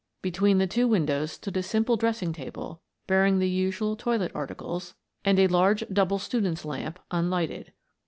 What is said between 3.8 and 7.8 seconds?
toilet articles and a large double student's lamp, unlighted.